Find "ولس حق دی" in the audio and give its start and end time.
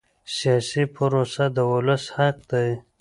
1.71-2.69